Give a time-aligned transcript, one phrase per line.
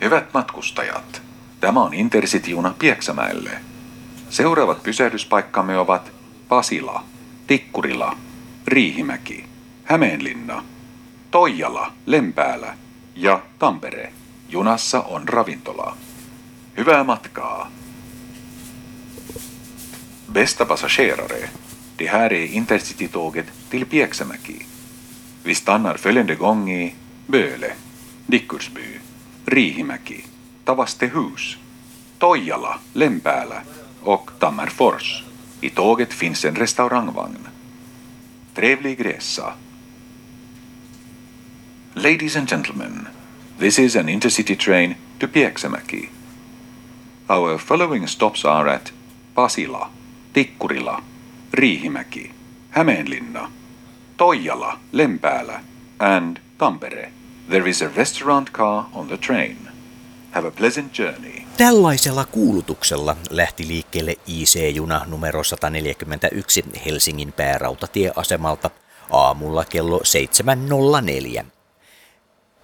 [0.00, 1.22] Hyvät matkustajat,
[1.60, 3.50] tämä on Intercity-juna Pieksämäelle.
[4.30, 6.12] Seuraavat pysähdyspaikkamme ovat
[6.48, 7.04] Pasila,
[7.46, 8.16] Tikkurila,
[8.66, 9.44] Riihimäki,
[9.84, 10.64] Hämeenlinna,
[11.30, 12.76] Toijala, Lempäälä
[13.14, 14.12] ja Tampere.
[14.48, 15.96] Junassa on ravintola.
[16.76, 17.70] Hyvää matkaa!
[20.32, 21.50] Bästa passagerare,
[21.98, 24.66] det här är Intercity-tåget till Pieksämäki.
[25.44, 26.94] Vi stannar följande gång i
[27.26, 27.72] Böle,
[28.26, 29.00] Dickursby,
[29.46, 30.24] Riihimäki,
[30.64, 31.58] Tavastehus,
[32.18, 33.62] Toijala, Lempäälä
[34.02, 35.24] och Tammerfors.
[35.60, 37.48] I tåget finns en restaurangvagn.
[38.54, 39.52] Trevlig resa.
[41.94, 43.08] Ladies and gentlemen,
[43.58, 46.10] this is an intercity train to Pieksämäki.
[47.28, 48.92] Our following stops are at
[49.34, 49.90] Pasila,
[50.32, 51.02] Tikkurila,
[51.52, 52.30] Riihimäki,
[52.70, 53.50] Hämeenlinna,
[54.16, 55.60] Toijala, Lempäälä
[55.98, 57.12] and Tampere.
[57.48, 59.56] There is a restaurant car on the train.
[60.30, 61.42] Have a pleasant journey.
[61.56, 68.70] Tällaisella kuulutuksella lähti liikkeelle IC-juna numero 141 Helsingin päärautatieasemalta
[69.10, 70.00] aamulla kello
[71.38, 71.44] 7.04.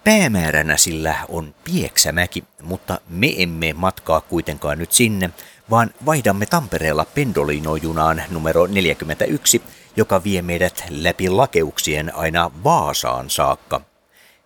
[0.04, 5.30] Päämääränä sillä on Pieksämäki, mutta me emme matkaa kuitenkaan nyt sinne,
[5.70, 9.62] vaan vaihdamme Tampereella Pendolino-junaan numero 41,
[9.96, 13.91] joka vie meidät läpi lakeuksien aina Vaasaan saakka.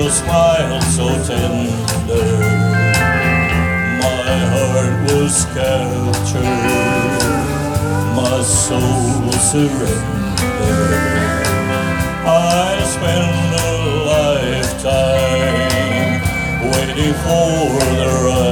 [0.00, 2.24] your smile so tender.
[4.00, 6.44] My heart was captured,
[8.16, 10.30] my soul was surrendered.
[12.24, 13.72] I spent a
[14.12, 15.00] lifetime
[16.72, 17.52] waiting for
[18.00, 18.49] the right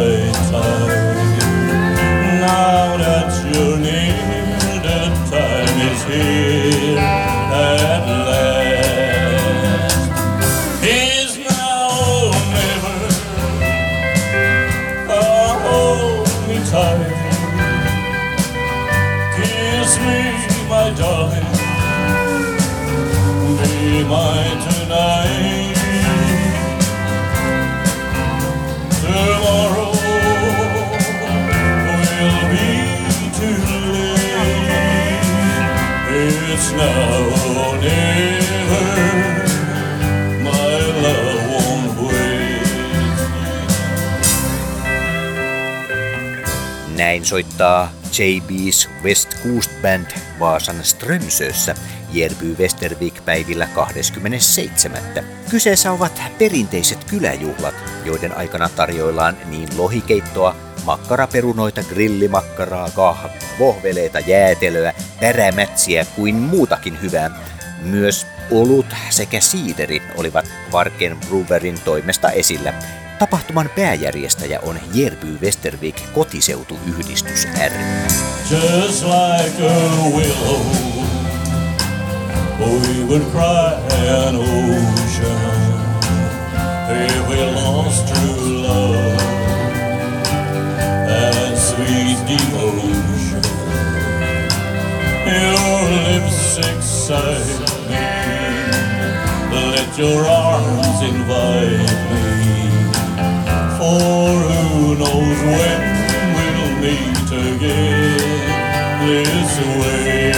[46.97, 50.07] Näin soittaa JB's West Coast Band
[50.41, 51.75] Vaasan Strömsössä
[52.13, 55.03] Jerby Westervik päivillä 27.
[55.51, 57.75] Kyseessä ovat perinteiset kyläjuhlat,
[58.05, 60.57] joiden aikana tarjoillaan niin lohikeittoa,
[60.89, 67.31] makkaraperunoita, grillimakkaraa, kahvia, vohveleita, jäätelöä, pärämätsiä kuin muutakin hyvää.
[67.83, 72.75] Myös olut sekä siideri olivat Varken Brewerin toimesta esillä.
[73.19, 77.73] Tapahtuman pääjärjestäjä on Jerby Westervik kotiseutuyhdistys R.
[78.51, 79.79] Just like a
[80.17, 80.61] willow,
[82.61, 83.75] we would cry
[84.27, 85.69] an ocean
[86.91, 88.58] if we lost true
[92.29, 93.43] devotion.
[95.27, 98.09] Your lips excite me,
[99.51, 102.27] let your arms invite me.
[103.79, 105.81] For who knows when
[106.35, 108.49] we'll meet again
[109.07, 110.33] this way.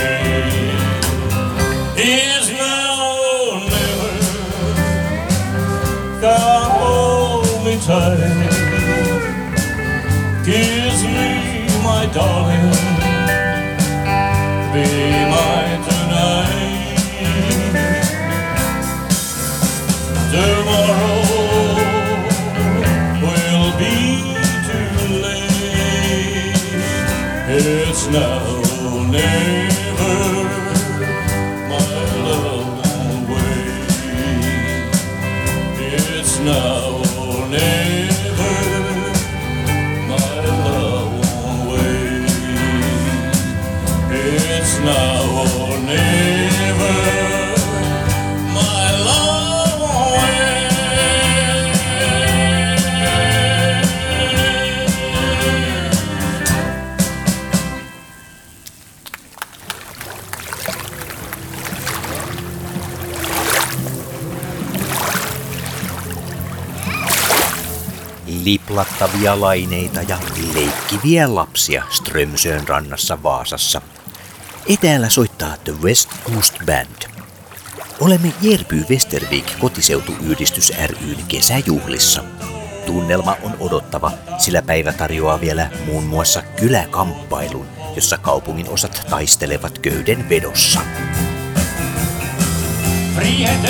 [1.97, 2.99] Is now
[3.50, 4.12] or never.
[6.20, 8.70] Come hold me tight.
[10.44, 11.60] Kiss me,
[11.91, 12.67] my darling.
[14.73, 14.87] Be
[15.33, 15.69] mine
[44.85, 47.21] now or never.
[48.53, 48.91] Oh,
[68.44, 70.19] liplattavia laineita ja
[70.55, 73.81] leikkiviä lapsia Strömsön rannassa Vaasassa
[74.70, 77.11] Etäällä soittaa The West Coast Band.
[78.00, 82.25] Olemme Jerpy Westervik kotiseutuyhdistys ryn kesäjuhlissa.
[82.87, 90.28] Tunnelma on odottava, sillä päivä tarjoaa vielä muun muassa kyläkamppailun, jossa kaupungin osat taistelevat köyden
[90.28, 90.81] vedossa.
[93.14, 93.61] Frihet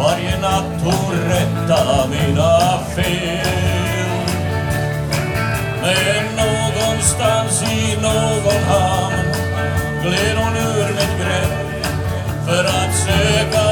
[0.00, 3.46] Varje natt hon rätta mina fel.
[5.82, 9.32] Men någonstans i någon hamn
[10.02, 11.86] gled hon ur mitt grepp
[12.46, 13.69] för att söka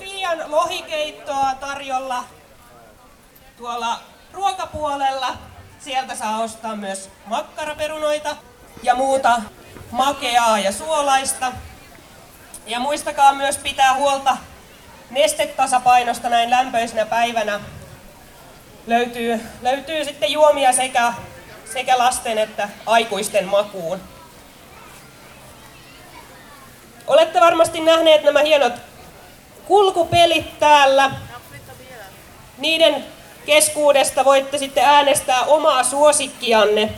[0.00, 2.24] Liian lohikeittoa tarjolla
[3.56, 4.00] tuolla
[4.32, 5.36] ruokapuolella.
[5.80, 8.36] Sieltä saa ostaa myös makkaraperunoita
[8.82, 9.42] ja muuta
[9.90, 11.52] makeaa ja suolaista.
[12.66, 14.36] Ja muistakaa myös pitää huolta
[15.10, 17.60] nestetasapainosta näin lämpöisenä päivänä.
[18.86, 21.12] Löytyy, löytyy sitten juomia sekä,
[21.72, 24.13] sekä lasten että aikuisten makuun.
[27.06, 28.72] Olette varmasti nähneet nämä hienot
[29.66, 31.10] kulkupelit täällä.
[32.58, 33.04] Niiden
[33.46, 36.90] keskuudesta voitte sitten äänestää omaa suosikkianne.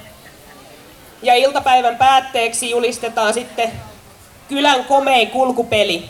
[1.22, 3.72] Ja iltapäivän päätteeksi julistetaan sitten
[4.48, 6.08] kylän komein kulkupeli.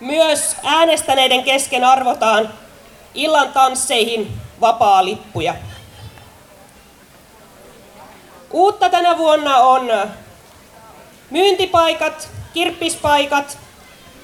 [0.00, 2.54] Myös äänestäneiden kesken arvotaan
[3.14, 5.54] illan tansseihin vapaa-lippuja.
[8.50, 9.90] Uutta tänä vuonna on
[11.30, 12.28] myyntipaikat,
[12.58, 13.58] kirppispaikat.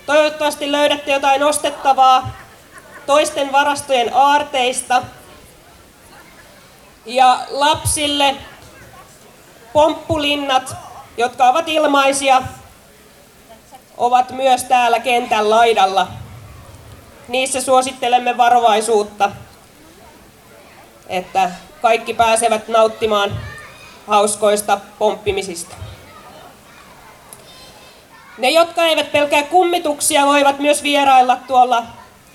[0.07, 2.31] Toivottavasti löydätte jotain ostettavaa
[3.07, 5.03] toisten varastojen aarteista.
[7.07, 8.37] Ja lapsille
[9.73, 10.77] pomppulinnat,
[11.17, 12.43] jotka ovat ilmaisia,
[13.97, 16.07] ovat myös täällä kentän laidalla.
[17.29, 19.31] Niissä suosittelemme varovaisuutta,
[21.09, 21.51] että
[21.83, 23.41] kaikki pääsevät nauttimaan
[24.07, 25.77] hauskoista pomppimisista.
[28.39, 31.83] Ne, jotka eivät pelkää kummituksia, voivat myös vierailla tuolla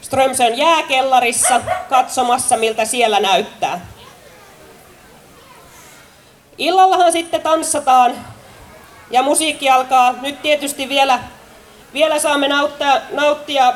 [0.01, 3.85] Strömsön jääkellarissa katsomassa, miltä siellä näyttää.
[6.57, 8.15] Illallahan sitten tanssataan
[9.11, 10.15] ja musiikki alkaa.
[10.21, 11.19] Nyt tietysti vielä,
[11.93, 13.73] vielä saamme nauttia, nauttia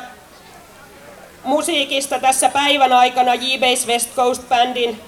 [1.44, 5.00] musiikista tässä päivän aikana J-Base West Coast Bandin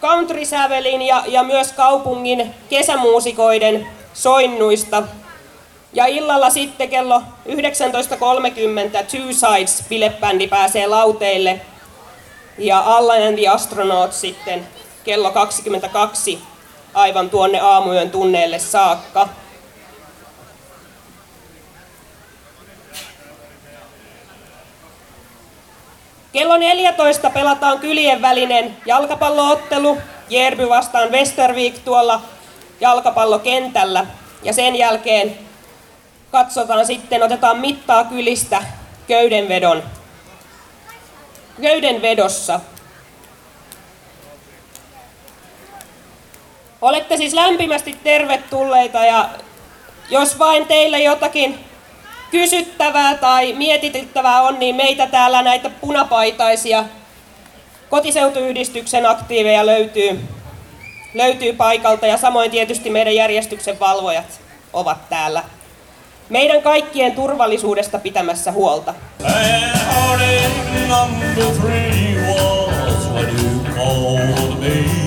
[0.00, 5.02] country sävelin ja, ja myös kaupungin kesämuusikoiden soinnuista.
[5.92, 7.54] Ja illalla sitten kello 19.30
[9.10, 11.60] Two Sides bilebändi pääsee lauteille
[12.58, 14.66] ja Allan and the Astronauts sitten
[15.04, 16.38] kello 22
[16.94, 19.28] aivan tuonne aamuyön tunneille saakka.
[26.32, 32.20] Kello 14 pelataan kylien välinen jalkapalloottelu Järby vastaan Westervik tuolla
[32.80, 34.06] jalkapallokentällä.
[34.42, 35.49] Ja sen jälkeen
[36.30, 38.62] katsotaan sitten, otetaan mittaa kylistä
[39.08, 39.82] köydenvedon,
[41.62, 42.60] köydenvedossa.
[46.82, 49.28] Olette siis lämpimästi tervetulleita ja
[50.10, 51.58] jos vain teille jotakin
[52.30, 56.84] kysyttävää tai mietityttävää on, niin meitä täällä näitä punapaitaisia
[57.90, 60.20] kotiseutuyhdistyksen aktiiveja löytyy,
[61.14, 64.40] löytyy paikalta ja samoin tietysti meidän järjestyksen valvojat
[64.72, 65.42] ovat täällä
[66.30, 68.94] meidän kaikkien turvallisuudesta pitämässä huolta.
[74.70, 74.99] said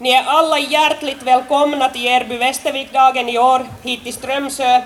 [0.00, 4.82] Ni är alla hjärtligt välkomna till Järby Västervikdagen i år hit till Strömsö.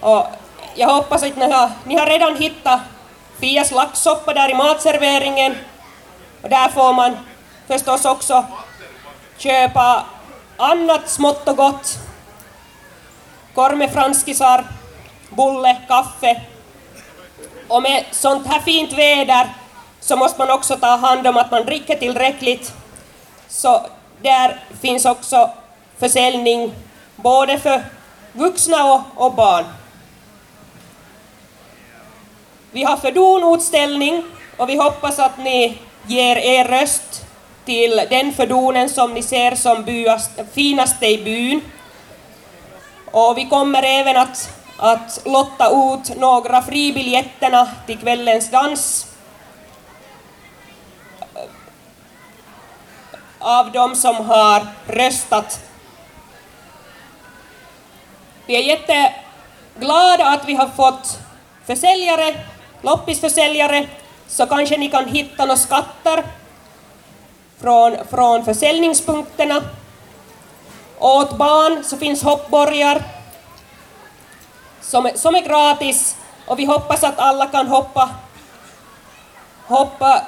[0.00, 0.26] Och
[0.74, 2.80] jag hoppas att ni har, ni har redan hittat
[3.40, 5.54] Fias laxsoppa där i matserveringen.
[6.42, 7.16] Och där får man
[7.68, 8.44] förstås också
[9.38, 10.04] köpa
[10.56, 11.98] annat smått och gott.
[13.54, 14.64] Korme franskisar,
[15.30, 16.40] bulle, kaffe.
[17.68, 19.46] Och med sånt här fint väder
[20.00, 22.72] så måste man också ta hand om att man dricker tillräckligt
[23.48, 23.86] så
[24.22, 25.50] där finns också
[25.98, 26.72] försäljning
[27.16, 27.84] både för
[28.32, 29.64] vuxna och, och barn.
[32.70, 34.24] Vi har fördonutställning
[34.56, 37.24] och vi hoppas att ni ger er röst
[37.64, 41.60] till den fördonen som ni ser som byast, finaste i byn.
[43.10, 49.13] Och vi kommer även att, att lotta ut några fribiljetterna till kvällens dans
[53.44, 55.60] av de som har röstat.
[58.46, 61.18] Vi är jätteglada att vi har fått
[61.66, 62.40] försäljare,
[62.82, 63.88] loppisförsäljare,
[64.28, 66.24] så kanske ni kan hitta några skatter
[67.60, 69.62] från, från försäljningspunkterna.
[70.98, 73.02] Åt barn så finns hoppborgar
[74.80, 78.10] som, som är gratis och vi hoppas att alla kan hoppa,
[79.66, 80.22] hoppa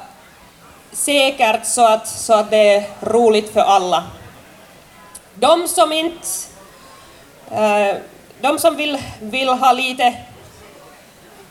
[0.97, 4.05] säkert så att, så att det är roligt för alla.
[5.35, 6.27] De som inte
[7.51, 7.97] eh,
[8.41, 10.15] de som vill, vill ha lite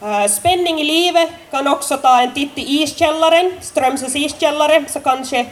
[0.01, 5.45] eh, spänning i livet kan också ta en titt i iskällaren, Strömsös iskällare, så kanske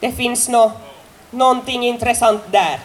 [0.00, 0.72] det finns no,
[1.30, 2.80] någonting intressant där.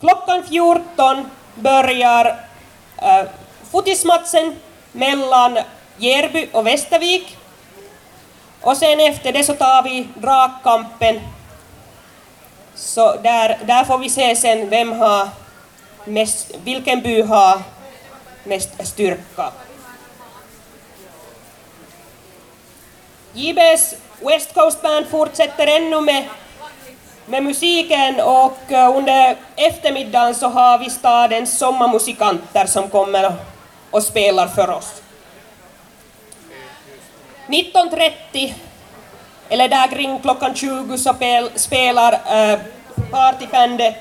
[0.00, 2.44] Klockan 14 börjar
[3.02, 3.26] eh, äh,
[3.70, 4.56] fotismatchen
[4.92, 5.58] mellan
[5.98, 7.36] Järby och Västervik.
[8.60, 11.20] Och sen efter det så tar vi dragkampen.
[12.74, 15.28] Så där, där får vi se sen vem har
[16.04, 17.62] mest, vilken by har
[18.44, 19.52] mest styrka.
[23.32, 26.24] JBs West Coast Band fortsätter ännu med,
[27.26, 33.34] med musiken och eh, under eftermiddagen så har vi stadens sommarmusikanter som kommer
[33.90, 35.02] och spelar för oss.
[37.46, 38.52] 19.30
[39.48, 41.14] eller där kring klockan 20 så
[41.54, 42.58] spelar äh,
[43.10, 43.94] partybandet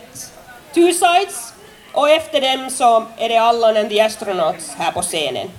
[0.74, 1.54] Two Sides
[1.94, 5.52] och efter dem så är det Allan and the Astronauts här på scenen.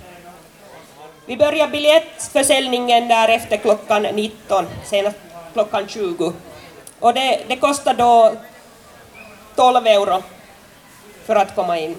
[1.26, 5.16] Vi börjar biljettförsäljningen där efter klockan 19, senast
[5.52, 6.32] klockan 20.
[7.00, 8.32] Och det, det kostar då
[9.56, 10.22] 12 euro
[11.26, 11.96] för att komma in.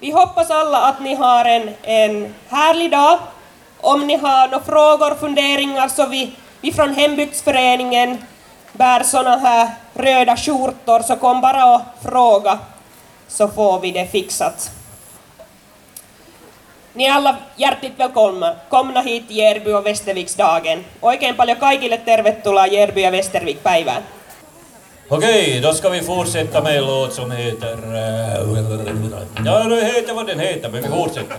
[0.00, 3.18] Vi hoppas alla att ni har en, en härlig dag.
[3.80, 8.18] Om ni har några frågor, funderingar så vi, vi från hembygdsföreningen
[8.72, 12.58] bär såna här röda skjortor så kom bara och fråga
[13.28, 14.70] så får vi det fixat.
[16.92, 20.84] Ni är alla hjärtligt välkomna komna hit till Järby och Västerviksdagen.
[21.00, 24.02] Oikein paljon kaikille tervetuloa Järby ja Västervik-päivään.
[25.10, 27.72] Okej, då ska vi fortsätta med en låt som heter...
[27.72, 28.42] Eh,
[29.44, 31.36] ja, den heter vad den heter, men vi fortsätter.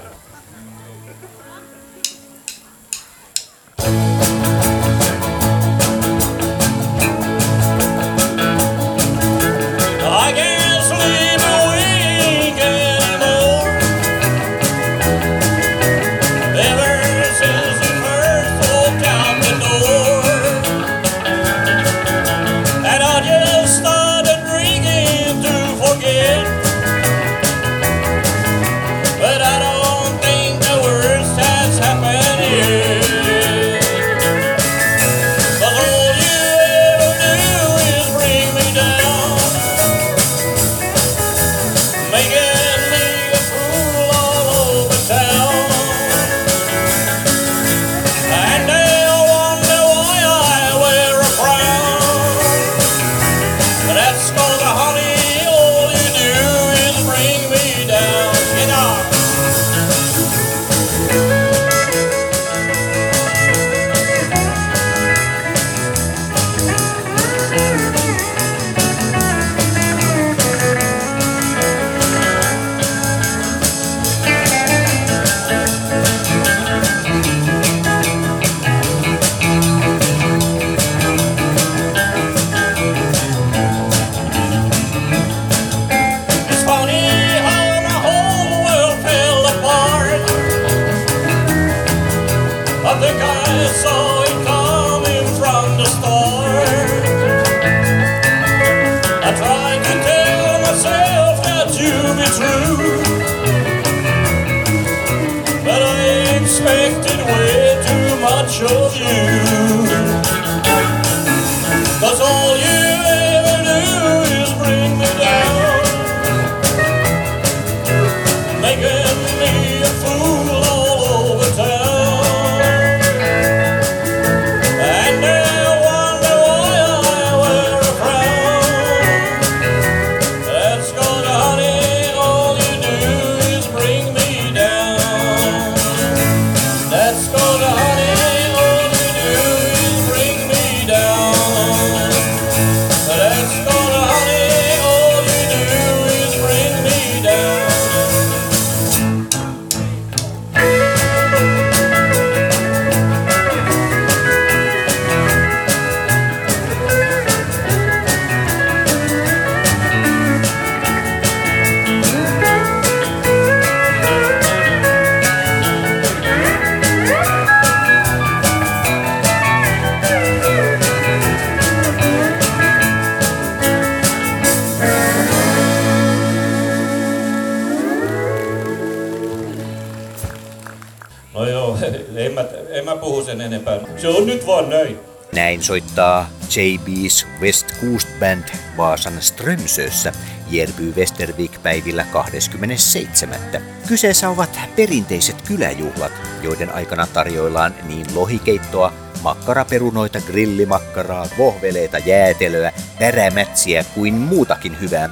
[185.70, 188.44] Soittaa JB's West Coast Band
[188.78, 190.12] Vaasan Strömsössä
[190.52, 193.40] Järby Westervik päivillä 27.
[193.88, 204.14] Kyseessä ovat perinteiset kyläjuhlat, joiden aikana tarjoillaan niin lohikeittoa, makkaraperunoita, grillimakkaraa, vohveleita, jäätelöä, pärämätsiä kuin
[204.14, 205.10] muutakin hyvää.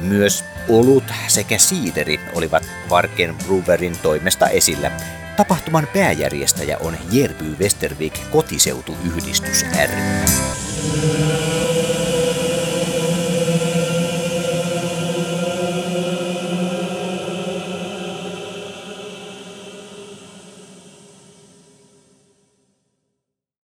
[0.00, 4.90] Myös olut sekä siideri olivat Varken Brewerin toimesta esillä.
[5.38, 11.67] Tapahtuman pääjärjestäjä on Jerby Westervik kotiseutuyhdistys ry.